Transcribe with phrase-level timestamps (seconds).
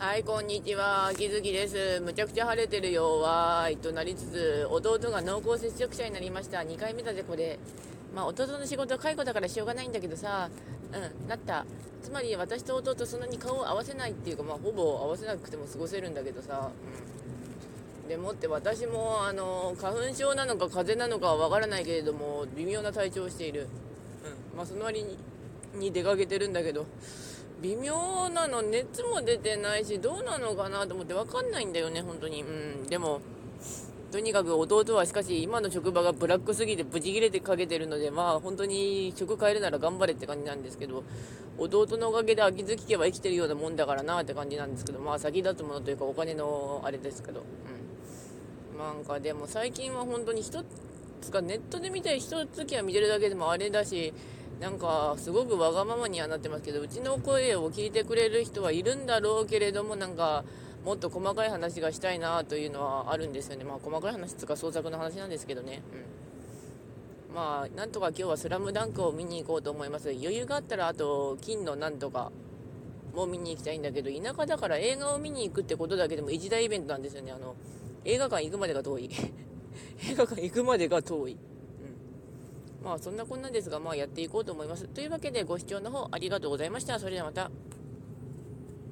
[0.00, 1.08] はい、こんにちは。
[1.08, 2.00] 秋月です。
[2.02, 3.18] むちゃくちゃ晴れてるよ。
[3.18, 3.76] わーい。
[3.78, 6.60] となりつつ、弟が濃厚接触者になりました。
[6.60, 7.58] 2回目だぜ、これ。
[8.14, 10.50] まあ、弟の仕事は介護だからしょうがないんだけどさ、
[10.92, 11.66] うん、なった。
[12.00, 16.70] つまり、私と弟そんなに顔を合わせないっていうか、まあ、ほぼ合わせなくても過ごせるんだけどさ、
[18.04, 18.08] うん。
[18.08, 23.66] でもって私も、あの、花粉症なのか風邪なのかはわからないけれども、微妙な体調をしている。
[24.52, 24.56] うん。
[24.56, 25.18] まあ、その割に、
[25.74, 26.86] に出かけてるんだけど、
[27.62, 32.42] 微妙なの熱も出てないしどうなのかなと思って分かんないんだよね本当に。
[32.42, 32.86] うん。
[32.86, 33.20] でも
[34.10, 41.04] とにかく弟はしかし今の職場がブラックすぎてブチ切れてかけてるのでまあ本当に職変えるなら頑張れって感じなんですけど
[41.58, 47.40] 弟のおかげで秋月家は生きてるようなもんだからなって感じなんですけどまあ先立つものというかお金のあれですけど。
[47.40, 47.42] う
[48.76, 48.78] ん。
[48.78, 50.64] なんかでも最近は本当に一
[51.20, 54.14] つかネットで見て一月は見てるだけでもあれだし
[54.60, 60.44] なんかすごくわがままにはなってますけどうちの声を聞いてくれる人はいるんだろうけれどもなんか
[60.84, 63.64] もっと細かい話がしたいなというのはあるんですよね。
[63.64, 65.82] まあ細かい話とか創作の話なんですけどね。
[65.92, 66.28] うん
[67.34, 70.10] まあなんとか今日は「スラムダンクを見に行こうと思います。
[70.10, 72.32] 余裕があったらあと金のなんとか
[73.14, 77.32] も見に行きたいんだけど田舎だから映画を見に行くってことだけでも一大イベントなんですよね。
[77.32, 77.54] あの
[78.04, 79.10] 映画館行くまでが遠い。
[80.10, 81.36] 映画館行くまでが遠い。
[82.82, 84.86] まあそんなこんなんですが、まあやっていこうと思います。
[84.88, 86.98] というわけでご視聴の方ありがとうございました。
[86.98, 87.50] それではまた。